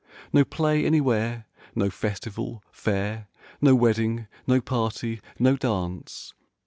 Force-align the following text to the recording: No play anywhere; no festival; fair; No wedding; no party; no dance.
No 0.33 0.43
play 0.43 0.83
anywhere; 0.83 1.45
no 1.75 1.91
festival; 1.91 2.63
fair; 2.71 3.27
No 3.61 3.75
wedding; 3.75 4.25
no 4.47 4.59
party; 4.59 5.21
no 5.37 5.55
dance. 5.55 6.33